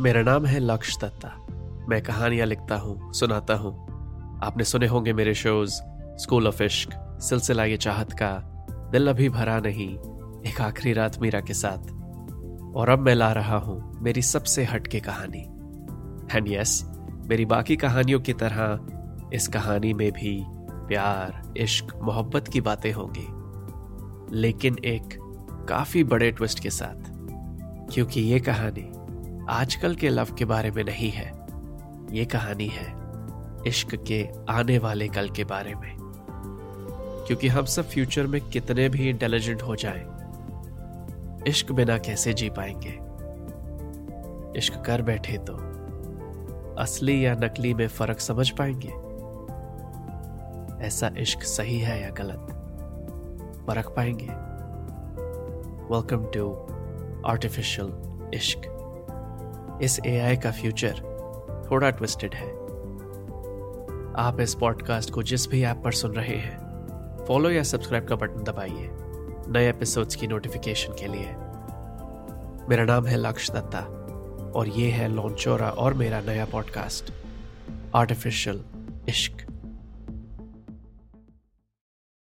मेरा 0.00 0.22
नाम 0.22 0.46
है 0.46 0.58
लक्ष्य 0.60 0.98
दत्ता। 1.02 1.28
मैं 1.88 2.02
कहानियाँ 2.02 2.46
लिखता 2.46 2.76
हूँ, 2.76 3.12
सुनाता 3.12 3.54
हूँ। 3.54 3.72
आपने 4.44 4.64
सुने 4.64 4.86
होंगे 4.86 5.12
मेरे 5.12 5.34
शोज़, 5.34 5.70
स्कूल 6.18 6.46
ऑफ़ 6.46 6.62
इश्क, 6.62 7.18
सिलसिला 7.20 7.64
ये 7.64 7.76
चाहत 7.76 8.12
का, 8.12 8.30
दिल 8.92 9.08
अभी 9.08 9.28
भरा 9.28 9.58
नहीं, 9.58 9.98
एक 10.50 10.60
आखिरी 10.60 10.92
रात 10.92 11.18
मीरा 11.18 11.40
के 11.40 11.54
साथ। 11.54 11.90
और 12.76 12.88
अब 12.88 12.98
मैं 12.98 13.14
ला 13.14 13.32
रहा 13.32 13.56
हूँ 13.56 14.02
मेरी 14.02 14.22
सबसे 14.22 14.64
हटके 14.64 15.00
कहानी। 15.00 15.40
एंड 16.36 16.48
यस 16.48 16.84
मेरी 17.26 17.44
बाकी 17.44 17.76
कहानियों 17.76 18.20
की 18.20 18.32
तरह, 18.32 18.80
इस 19.32 19.48
कहानी 19.48 19.92
में 19.94 20.12
भी 20.12 20.44
प्यार, 20.70 21.54
इश्क, 21.56 22.00
मोहब्बत 22.02 22.48
की 22.48 22.60
बातें 22.60 22.92
होंगी। 22.92 23.26
लेकिन 24.36 24.76
एक 24.84 25.18
काफ़ी 25.68 26.04
बड़े 26.04 26.30
ट्विस्ट 26.30 26.60
के 26.60 26.70
साथ, 26.70 27.10
क्योंकि 27.94 28.20
ये 28.20 28.40
कहानी 28.40 28.92
आजकल 29.50 29.94
के 29.94 30.08
लव 30.08 30.28
के 30.38 30.44
बारे 30.44 30.70
में 30.70 30.84
नहीं 30.84 31.10
है। 31.10 31.26
ये 32.10 32.24
कहानी 32.24 32.66
है 32.66 32.86
इश्क 33.66 33.94
के 33.94 34.28
आने 34.48 34.78
वाले 34.78 35.08
कल 35.08 35.30
के 35.30 35.44
बारे 35.44 35.74
में। 35.74 35.96
क्योंकि 37.26 37.48
हम 37.48 37.64
सब 37.64 37.84
फ्यूचर 37.84 38.26
में 38.26 38.40
कितने 38.40 38.88
भी 38.88 39.08
इंटेलिजेंट 39.08 39.62
हो 39.62 39.76
जाएँ, 39.76 40.04
इश्क 41.48 41.72
बिना 41.72 41.98
कैसे 41.98 42.32
जी 42.32 42.50
पाएँगे? 42.50 42.98
इश्क 44.58 44.82
कर 44.86 45.02
बैठे 45.02 45.38
तो 45.38 45.54
असली 46.78 47.26
या 47.26 47.34
नकली 47.34 47.74
में 47.74 47.88
फ़र्क 47.88 48.20
समझ 48.20 48.50
पाएँगे? 48.50 48.92
ऐसा 50.86 51.10
इश्क 51.18 51.42
सही 51.42 51.78
है 51.78 52.02
या 52.02 52.10
गलत? 52.10 52.46
परख 53.68 53.88
पाएँगे। 53.96 54.28
वेलकम 55.94 56.24
टू 56.24 56.52
आर्टिफिशियल 57.26 57.92
इश्क 58.34 58.74
इस 59.82 60.00
एआई 60.06 60.36
का 60.36 60.50
फ्यूचर 60.50 60.94
थोड़ा 61.70 61.90
ट्विस्टेड 61.90 62.34
है। 62.34 62.48
आप 64.16 64.36
इस 64.40 64.54
पॉडकास्ट 64.54 65.10
को 65.10 65.22
जिस 65.22 65.48
भी 65.48 65.62
ऐप 65.62 65.80
पर 65.84 65.92
सुन 65.92 66.12
रहे 66.12 66.36
हैं 66.36 66.68
फॉलो 67.28 67.50
या 67.50 67.62
सब्सक्राइब 67.62 68.06
का 68.06 68.16
बटन 68.16 68.42
दबाइए। 68.44 68.90
नए 69.48 69.68
एपिसोड्स 69.68 70.14
की 70.14 70.26
नोटिफिकेशन 70.26 70.92
के 70.92 71.06
लिए। 71.06 71.26
मेरा 72.68 72.84
नाम 72.84 73.06
है 73.06 73.16
लक्ष 73.16 73.50
दत्ता 73.50 73.80
और 74.56 74.68
ये 74.68 74.90
है 74.90 75.08
लॉन्चोरा 75.08 75.68
और 75.70 75.94
मेरा 75.94 76.20
नया 76.20 76.44
पॉडकास्ट 76.44 77.12
आर्टिफिशियल 77.94 78.64
इश्क 79.08 79.57